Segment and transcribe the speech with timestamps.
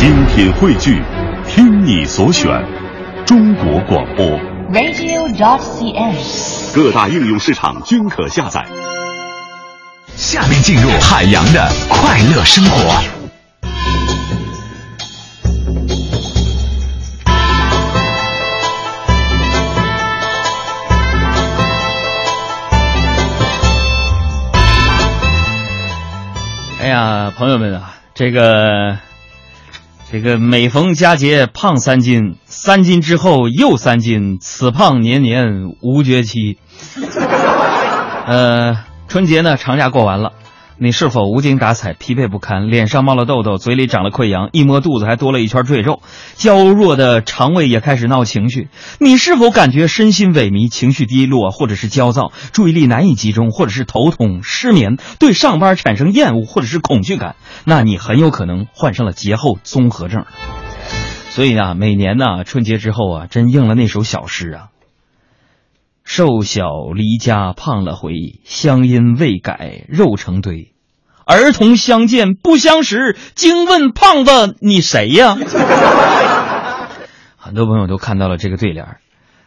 [0.00, 1.02] 精品汇聚，
[1.46, 2.50] 听你所选，
[3.26, 4.24] 中国广播。
[4.72, 6.74] radio.cn。
[6.74, 8.64] 各大应用市场均可下载。
[10.16, 12.94] 下面进入海洋的快乐生活。
[26.80, 28.96] 哎呀，朋友们啊，这个
[30.12, 36.58] 这个每逢佳节胖三斤，三斤之后又三斤，此胖年年无绝期。
[38.26, 38.76] 呃，
[39.06, 40.32] 春节呢，长假过完了，
[40.82, 46.00] 你是否无精打采、疲惫不堪，脸上冒了痘痘，嘴里长了溃疡，一摸肚子还多了一圈赘肉，
[46.36, 48.68] 娇弱的肠胃也开始闹情绪？
[48.98, 57.36] 你是否感觉身心萎靡、情绪低落，或者是焦躁，注意力难以集中，或者是头痛、失眠，对上班产生厌恶或者是恐惧感？
[57.66, 60.24] 那你很有可能患上了节后综合症。
[61.28, 64.68] 所以啊，每年呢春节之后啊，真应了那首小诗啊。
[66.12, 70.74] 瘦小离家胖了回，乡音未改肉成堆。
[71.24, 75.36] 儿童相见不相识，惊问胖子你谁呀？
[77.38, 78.96] 很多朋友都看到了这个对联，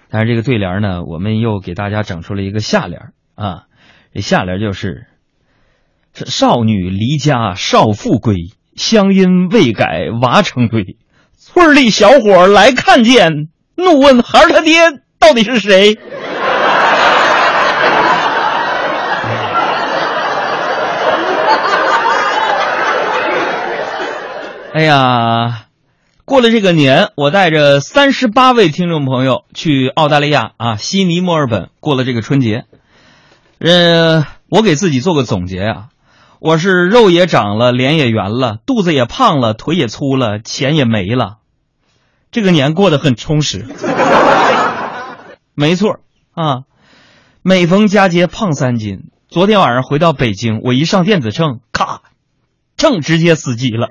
[0.09, 3.63] 但是这个对联呢，我们又给大家整出了一个下联啊。
[4.13, 5.07] 这下联就是：
[6.13, 8.37] 这少女离家少妇归，
[8.77, 10.95] 乡音未改娃成堆。
[11.35, 14.79] 村里小伙来看见，怒问孩儿他爹
[15.19, 15.97] 到底是谁？
[24.73, 25.67] 哎呀，
[26.25, 32.65] 过了这个年，我带着三十八位听众朋友去澳大利亚啊，悉尼、墨尔本过了这个春节。
[33.59, 35.89] 呃，我给自己做个总结啊，
[36.39, 41.37] 我是肉也长了，脸也圆了，肚子也胖了，腿也粗了，钱也没了。
[42.31, 43.67] 这个年过得很充实。
[45.53, 45.99] 没错
[46.33, 46.63] 啊，
[47.43, 49.11] 每逢佳节胖三斤。
[49.29, 52.01] 昨天晚上回到北京，我一上电子秤，咔，
[52.75, 53.89] 秤直接死机了。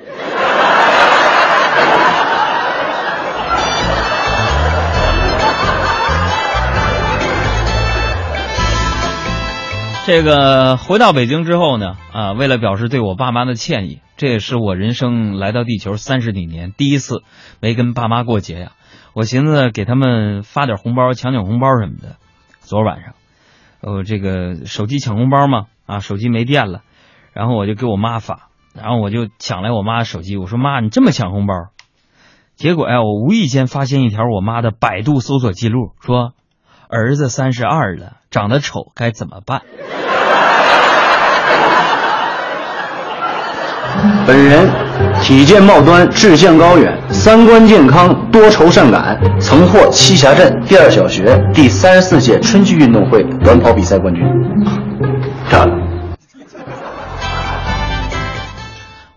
[10.04, 17.22] 这个回到北京之后呢，啊，为了表示对我爸妈的歉意，这也是我人生来到地球三十几年第一次
[17.60, 18.72] 没跟爸妈过节呀。
[19.14, 22.16] 我寻思给他们发点红包，抢抢红包什么的。
[22.60, 23.14] 昨晚上，
[23.80, 26.80] 呃，这个手机抢红包嘛，啊，手机没电了，
[27.32, 31.54] 然后我就给我妈发，然后我就抢来我妈手机，我说妈，你这么抢红包？
[32.56, 36.34] 结果呀，我无意间发现一条我妈的百度搜索记录，说
[36.94, 39.62] 儿子三十二了，长得丑该怎么办？
[44.26, 44.68] 本人
[45.22, 54.22] 体健貌端，志向高远，三观健康，多愁善感，曾获栖霞镇第二小学第三十四届春季运动会短跑比赛冠军。
[55.48, 55.80] 漂亮！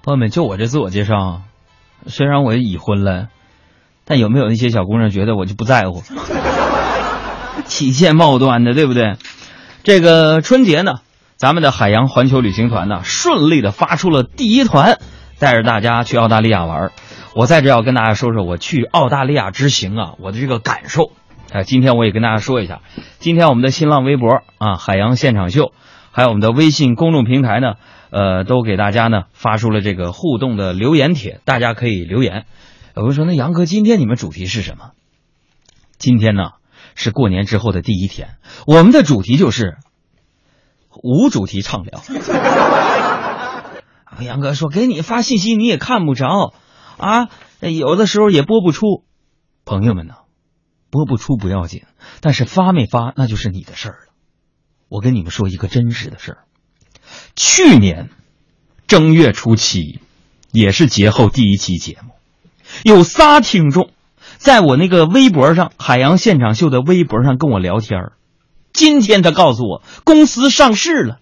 [0.01, 1.41] 朋友们，就我这自我介绍，
[2.07, 3.27] 虽然我已婚了，
[4.05, 6.03] 但有没有那些小姑娘觉得我就不在乎？
[7.67, 9.17] 体健貌端的，对不对？
[9.83, 10.95] 这个春节呢，
[11.35, 14.99] 咱们的海洋环球旅行团呢，顺利的发出了第一团，
[15.39, 16.91] 带着大家去澳大利亚玩。
[17.35, 21.11] 我在这要跟大家说说我去澳大利亚之行啊，我的这个感受。
[21.51, 22.81] 哎，今天我也跟大家说一下，
[23.19, 25.71] 今天我们的新浪微博啊，海洋现场秀，
[26.11, 27.73] 还有我们的微信公众平台呢，
[28.09, 32.45] 呃，都给大家呢发出了这个互动的留言帖，大家可以留言。
[32.95, 34.91] 有人说，那杨哥，今天你们主题是什么？
[35.97, 36.51] 今天呢
[36.95, 39.77] 是过年之后的第一天，我们的主题就是
[41.03, 42.01] 无主题畅聊。
[44.05, 46.53] 啊杨哥说，给你发信息你也看不着
[46.97, 47.27] 啊，
[47.59, 49.03] 有的时候也播不出。
[49.65, 50.13] 朋友们呢，
[50.89, 51.83] 播不出不要紧，
[52.21, 54.13] 但是发没发那就是你的事儿了。
[54.87, 56.37] 我跟你们说一个真实的事儿，
[57.35, 58.09] 去年
[58.87, 59.99] 正月初七，
[60.51, 62.11] 也是节后第一期节目，
[62.83, 63.89] 有仨听众
[64.37, 68.13] 在我那个微博上，海洋现场秀的微博上跟我聊天儿
[68.73, 71.19] 今天他告诉我公司上市了，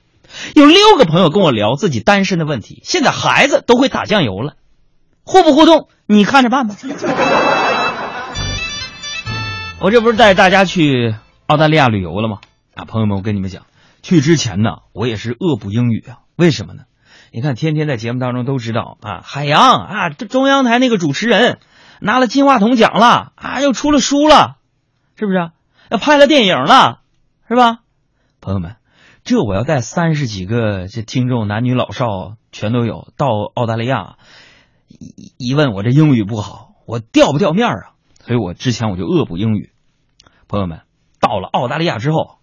[0.55, 4.55] 有六个朋友跟我聊自己单身的问题，现在孩子都会打酱油了，
[5.23, 6.75] 互不互动你看着办吧。
[9.79, 11.13] 我这不是带大家去
[11.45, 12.39] 澳大利亚旅游了吗？
[12.73, 13.63] 啊，朋友们，我跟你们讲，
[14.01, 16.19] 去之前呢，我也是恶补英语啊。
[16.35, 16.83] 为什么呢？
[17.31, 21.59] 你看，天天在节目当中都知道啊，海洋啊，这中央台那个主持人
[22.03, 24.57] 拿了金话筒奖了啊，又出了书了，
[25.15, 25.51] 是不是？
[25.89, 26.99] 要拍了电影了，
[27.47, 27.79] 是吧？
[28.41, 28.75] 朋友们，
[29.23, 34.17] 这我要带三十几个这听众，男女老少全都有，到澳大利亚，
[34.89, 37.93] 一一问我这英语不好，我掉不掉面儿啊？
[38.19, 39.71] 所以我之前我就恶补英语。
[40.49, 40.81] 朋友们，
[41.21, 42.39] 到了澳大利亚之后，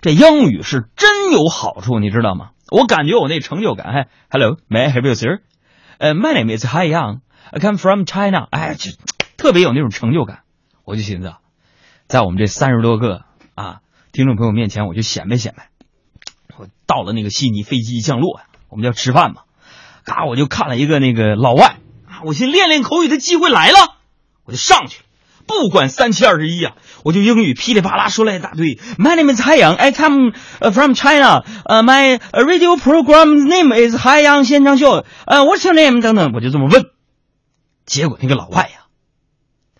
[0.00, 2.52] 这英语是真有好处，你知道吗？
[2.70, 3.92] 我感觉我那成就感。
[3.92, 5.40] 嘿，Hello，May I help you, sir？
[5.98, 7.20] 呃、m y name is Hi Yang.
[7.50, 8.46] I come from China。
[8.50, 8.92] 哎，就
[9.36, 10.40] 特别有那种成就感。
[10.84, 11.34] 我就寻思，
[12.06, 13.22] 在我们这三十多个
[13.54, 13.80] 啊
[14.12, 15.68] 听众朋友面前，我就显摆显摆。
[16.56, 19.42] 我到了那个悉尼，飞机一降落呀，我们就要吃饭嘛。
[20.04, 21.76] 嘎，我就看了一个那个老外
[22.08, 23.96] 啊，我寻练练口语的机会来了，
[24.44, 25.04] 我就上去了，
[25.46, 26.72] 不管三七二十一呀，
[27.04, 28.76] 我就英语噼里啪啦说了一大堆。
[28.96, 30.32] My name is Hai Yang, I come
[30.72, 31.44] from China.
[31.64, 35.04] 呃、my radio program name is Hai Yang 现场秀。
[35.26, 36.00] 呃、What's your name？
[36.00, 36.86] 等等，我就这么问。
[37.88, 38.84] 结果那个老外呀，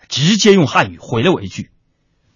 [0.08, 1.70] 直接用汉语回了我一句：“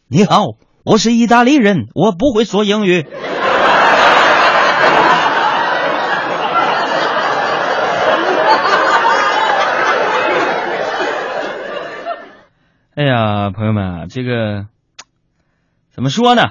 [0.06, 0.48] 你好，
[0.84, 3.06] 我是意大利人，我不会说英语。”
[12.94, 14.66] 哎呀，朋友们啊，这个
[15.90, 16.42] 怎么说呢？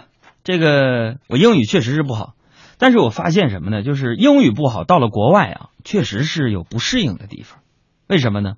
[0.44, 2.34] 这个我英语确实是不好，
[2.80, 3.84] 但是我发现什么呢？
[3.84, 7.60] 就是英语不好，到了国外啊，确实是有不适应的地方。
[8.08, 8.56] 为什么呢？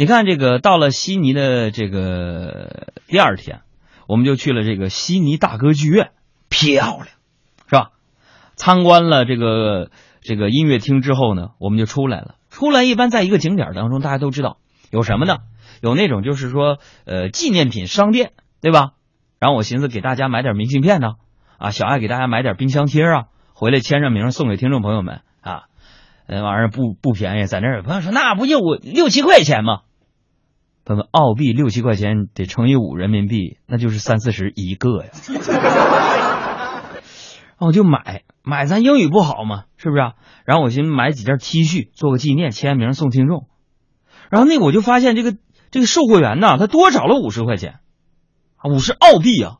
[0.00, 3.60] 你看，这个到了悉尼的这个第二天，
[4.08, 6.12] 我们就去了这个悉尼大歌剧院，
[6.48, 7.06] 漂亮，
[7.68, 7.90] 是吧？
[8.56, 9.90] 参观了这个
[10.22, 12.36] 这个音乐厅之后呢，我们就出来了。
[12.48, 14.56] 出来一般在一个景点当中，大家都知道
[14.90, 15.36] 有什么呢？
[15.82, 18.32] 有那种就是说，呃，纪念品商店，
[18.62, 18.92] 对吧？
[19.38, 21.16] 然后我寻思给大家买点明信片呢，
[21.58, 25.64] 啊，小爱给大家买点冰箱贴啊，回来签上名送给听众朋友们啊，
[26.26, 29.80] 那玩意儿不不便宜，在那儿有朋友说那不就我六七块钱吗？
[30.84, 35.10] 他们，澳币六七块钱得乘以五人民币，那就是三四十一个呀。
[37.48, 40.12] 然后我就买买，咱英语不好嘛，是不是、啊？
[40.44, 43.46] 然后我寻思买几件 T 恤做个纪念，签名送听众。
[44.30, 45.36] 然后那我就发现这个。
[45.72, 47.78] 这个售货员呢，他多找了五十块钱，
[48.56, 49.58] 啊，五十澳币啊，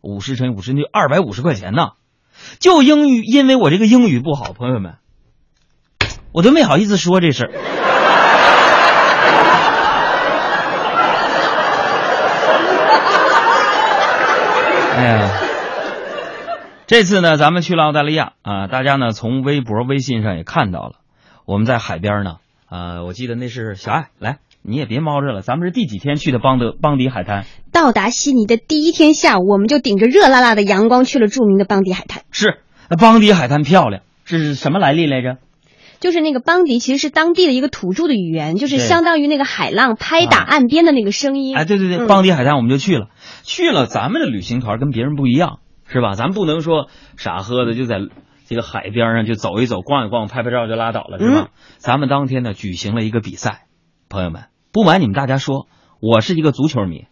[0.00, 1.90] 五十乘以五十就二百五十块钱呢。
[2.58, 4.96] 就英语，因为我这个英语不好，朋友们，
[6.32, 7.52] 我都没好意思说这事儿。
[14.96, 15.30] 哎呀，
[16.86, 20.94] 这次呢，咱们去了澳大利亚啊，大家呢从微博、微信上也看到了，
[21.46, 22.36] 我们在海边呢，
[22.68, 24.38] 啊，我记得那是小爱来。
[24.66, 27.44] 你也别猫着了，咱们是第几天去的邦德邦迪海滩？
[27.70, 32.22] 到达悉尼的第一天下午，我们就顶着热辣辣的阳光去了著名的邦迪海滩。
[32.30, 35.36] 是，那邦迪海滩漂亮，是什么来历来着？
[36.04, 41.56] 就是那个邦迪，其实是当地的一个土著的语言，就是相当于那个海浪拍打岸边的那个声音。
[41.56, 43.08] 哎，对对对，邦迪海滩我们就去了，
[43.42, 46.12] 去了，咱们的旅行团跟别人不一样，是吧？
[46.12, 48.00] 咱不能说傻呵的就在
[48.46, 51.48] 这个海边上就走一走、逛一逛、拍拍照就拉倒了，是吧？
[51.78, 53.62] 咱们当天呢举行了一个比赛，
[54.10, 54.42] 朋友们。
[54.72, 55.68] 不瞒你们大家说，
[56.02, 57.06] 我是一个足球迷，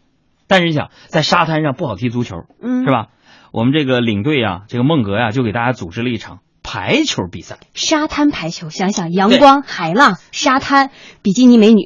[0.49, 3.07] 但是你想在沙滩上不好踢足球，嗯，是吧？
[3.53, 6.41] 我们这个领队啊，这个孟格呀、啊，就给大家组织了一场
[6.73, 7.59] 排球比赛。
[7.75, 10.91] 沙滩排球，想想阳光、海浪、沙滩、
[11.21, 11.85] 比基尼美女，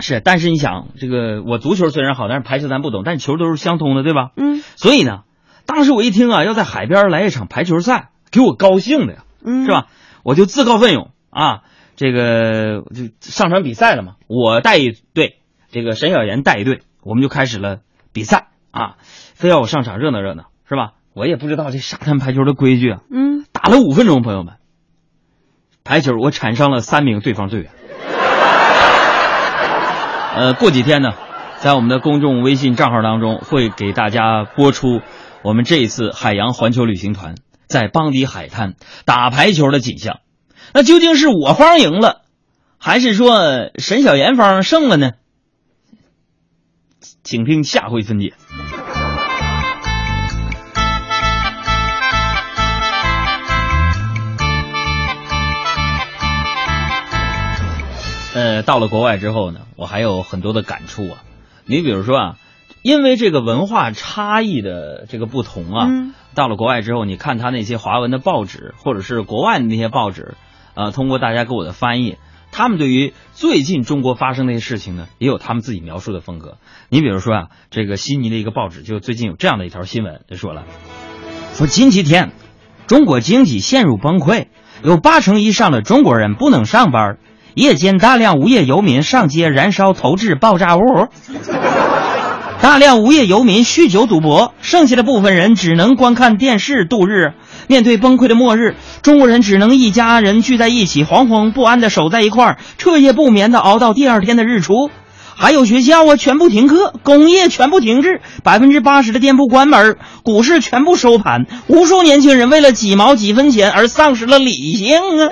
[0.00, 0.22] 是。
[0.24, 4.30] 但是你想，这个我足球虽然好，但是排球咱不懂，但是球都是相通的，对吧？
[4.34, 4.62] 嗯。
[4.76, 5.24] 所以呢，
[5.66, 9.88] 当时我一听啊，要在海边来一场排球赛，给我高兴的呀，嗯，是吧？
[10.22, 11.60] 我就自告奋勇啊。
[11.94, 15.40] 这个就上场比赛了嘛，我带一队，
[15.70, 17.80] 这个沈小岩带一队，我们就开始了
[18.14, 18.96] 比赛啊，
[19.34, 20.94] 非要我上场热闹热闹，是吧？
[21.14, 24.54] 我也不知道这沙滩排球的规矩啊，嗯，打了五分钟，朋友们，
[25.84, 27.70] 排球我铲伤了三名对方队员。
[30.34, 31.10] 呃，过几天呢，
[31.58, 35.02] 在我们的公众微信账号当中会给大家播出
[35.42, 37.34] 我们这一次海洋环球旅行团
[37.66, 40.20] 在邦迪海滩打排球的景象。
[40.72, 42.22] 那究竟是我方赢了，
[42.78, 45.10] 还是说沈小岩方胜了呢？
[47.22, 48.32] 请听下回分解。
[58.42, 61.22] 呃，到了国外之后呢，我还有很多的感触啊。
[61.64, 62.36] 你比如说啊，
[62.82, 70.34] 因为这个文化差异的这个不同啊，嗯、到了国外之后，你看他那些华文的报纸，或者是国外的那些报纸。
[70.74, 72.16] 呃，通过大家给我的翻译，
[72.50, 76.58] 他们对于最近中国发生的一些事情呢，也有他们自己描述的风格。
[76.88, 80.64] 你比如说啊，这个悉尼的一个报纸就最近有这样的一条新闻，就说了，
[81.54, 82.32] 说近几天
[82.88, 84.48] 中国经济陷入崩溃，
[84.82, 87.18] 有八成以上的中国人不能上班，
[87.54, 90.80] 夜间大量无业游民上街燃烧投掷爆炸物，
[92.62, 97.34] 大量无业游民酗酒赌博，剩下的部分人只能观看电视度日。
[97.66, 104.90] 面对崩溃的末日，中国人只能一家人聚在一起，惶惶不安的守在一块儿，彻夜不眠的熬到第二天的日出。
[105.34, 115.28] 还有学校啊，全部停课，工业全部停滞，百分之八十的店铺关门，股市全部收盘，无数年轻人为了几毛几分钱而丧失了理性啊！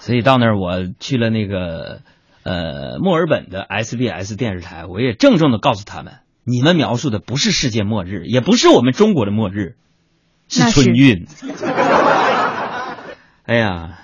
[0.00, 2.00] 所以到那儿，我去了那个
[2.42, 9.76] 呃墨尔本的 SBS 电视台，我也郑重的告诉他们，你们描述的不是世界末日，也不是我们中国的末日，
[10.48, 11.26] 是春运。
[13.44, 13.98] 哎呀，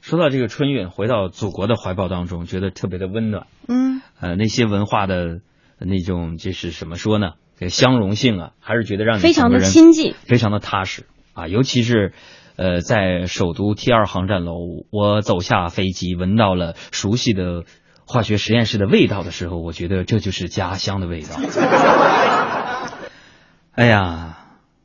[0.00, 3.46] 说到这个春运，回到祖国的怀抱当中，觉得特别的温暖。
[3.68, 5.40] 嗯，呃，那些文化的
[5.78, 7.32] 那种，就是怎么说呢？
[7.58, 10.14] 这相容性啊，还是觉得让你非常的亲近。
[10.24, 11.46] 非常的踏实啊。
[11.46, 12.12] 尤其是，
[12.56, 14.54] 呃，在首都 T 二航站楼，
[14.90, 17.64] 我走下飞机，闻到了熟悉的
[18.06, 21.28] 化学实验室的味道的时候，我觉得这就是家乡的味道。
[23.74, 24.38] 哎呀，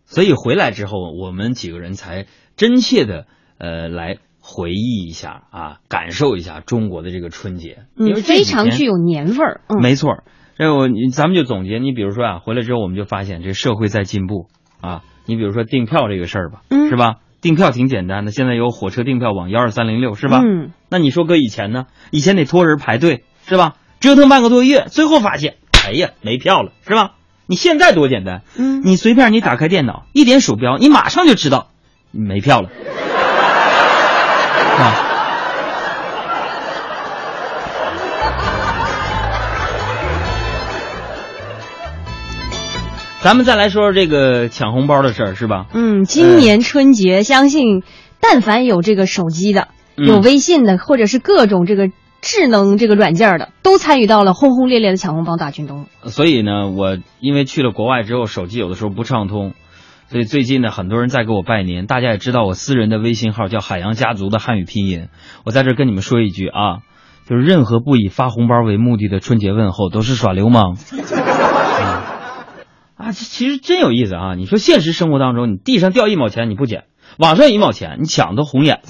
[0.05, 3.25] 所以回来之后，我们几个人才真切的
[3.57, 9.61] 呃来回忆一下啊，感受一下中国的这个春节，因嗯，为这非常具有年味儿。
[9.67, 10.23] 嗯，没错
[10.59, 14.47] 我咱们就总结，你比如说啊，回来之后我们就发现这社会在进步
[14.79, 15.03] 啊。
[15.25, 17.17] 你比如说订票这个事儿吧，嗯是吧？
[17.47, 20.41] 订票挺简单的，现在有火车订票网幺二三零六，是吧？
[20.43, 21.85] 嗯，那你说搁以前呢？
[22.11, 23.75] 以前得托人排队，是吧？
[24.01, 27.11] 折腾半个多月，最后发现，哎呀，没票了，是吧？
[27.45, 31.69] 你现在多简单，嗯你随便你打开电脑，一点鼠标，你马上就知道
[32.11, 32.69] 没票了。
[34.77, 35.13] 啊。
[43.21, 45.65] 咱们再来说说这个抢红包的事儿，是吧？
[45.73, 47.83] 嗯，今年春节，相信
[48.21, 51.89] 但凡有这个手机的、嗯有微信的，或者是各种这个
[52.21, 55.87] 智能这个软件的，都参与到了轰轰烈烈的抢红包大军中。
[56.03, 59.53] 所以呢，我因为去了国外之后，手机有的时候不畅通，
[60.09, 61.87] 所以最近呢，很多人在给我拜年。
[61.87, 65.07] 大家也知道我私人的微信号叫海洋家族的汉语拼音。
[65.43, 66.77] 我在这儿跟你们说一句啊，
[67.27, 70.77] 就是任何不以发红包为目的的春节问候都是耍流氓。
[72.97, 74.33] 嗯啊，其实真有意思啊！
[74.35, 76.85] 你说现实生活当中，你地上掉一毛钱你不捡，
[77.17, 78.81] 网上一毛钱你抢都红眼。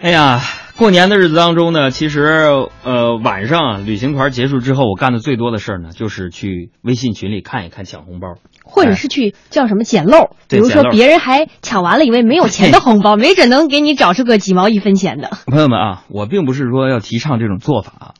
[0.00, 0.40] 哎呀，
[0.76, 2.48] 过年的日子当中呢，其实
[2.84, 8.34] 呃晚上啊旅行团结束之后，我干的最多的事儿呢，就是去微信群里看一看抢红包。
[8.64, 15.30] 或者是去叫什么捡漏，比如说别人还抢完了，以为没有钱的红包， 没准能给你找出个几毛一分钱的。
[15.46, 18.14] 朋友们啊，我并不是说要提倡这种做法啊，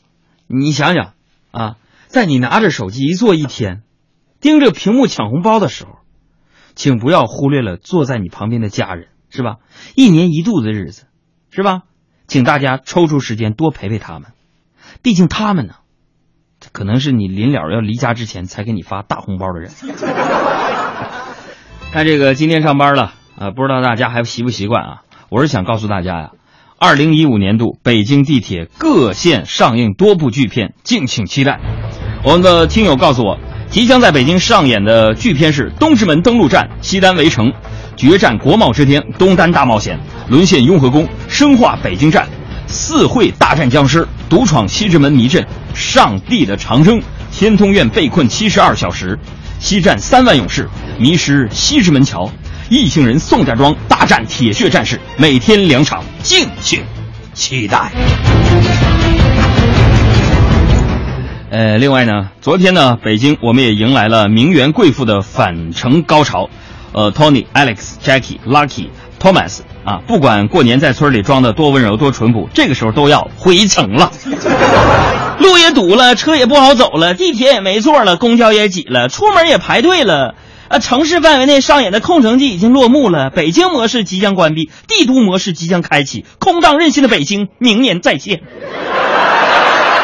[0.46, 1.12] 你想想
[1.50, 1.74] 啊，
[2.08, 3.82] 在你拿着手机一坐一天，
[4.40, 5.98] 盯着屏幕抢红包的时候，
[6.74, 9.56] 请不要忽略了坐在你旁边的家人，是吧？
[9.94, 11.04] 一年一度的日子，
[11.50, 11.82] 是吧？
[12.26, 14.32] 请大家抽出时间多陪陪他们，
[15.02, 15.74] 毕竟他们呢，
[16.72, 19.70] 可能是你临了要离家之前才给你发大红包的人。
[21.92, 25.02] 看这个今天上班了啊，不知道大家还习不习惯啊？
[25.30, 26.32] 我是想告诉大家呀、
[26.78, 31.60] 二零一五年度北京地铁各线上映多部剧片，敬请期待。
[32.24, 33.38] 我们的听友告诉我，
[33.70, 37.46] 即将在北京上演的剧片是《东直门登陆战》《西单围城》
[37.96, 39.96] 《决战国贸之巅》《东单大冒险》
[40.30, 42.24] 《沦陷雍和宫》《生化北京站》
[42.66, 45.42] 《四会大战僵尸》《独闯西直门迷阵》
[45.74, 46.98] 《上帝的长征》
[47.32, 49.16] 《天通苑被困七十二小时》
[49.60, 50.64] 《西站三万勇士》
[51.00, 52.26] 《迷失西直门桥》
[52.68, 56.82] 《异姓人宋家庄大战铁血战士》，每天两场，敬请
[57.32, 57.92] 期待。
[61.50, 66.50] 呃，另外呢，昨天呢，北京我们也迎来了名媛贵妇的返程高潮，
[66.92, 68.88] 呃，Tony、Alex、Jackie、Lucky、
[69.18, 74.12] Thomas 啊，不管过年在村里装的多温柔多淳朴，这个时候都要回城了。
[75.40, 80.34] 路也堵了，车也不好走了，地铁也没座了，公交也挤了，出门也排队了。
[80.68, 88.42] 啊，城市范围内上演的空城计已经落幕了，北京模式即将关闭，帝都模式即将开启，空荡任性的北京，明年再见。